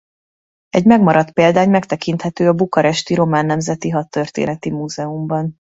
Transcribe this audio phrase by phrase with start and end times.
[0.69, 5.57] Egy megmaradt példány megtekinthető a bukaresti Román Nemzeti Hadtörténeti Múzeumban.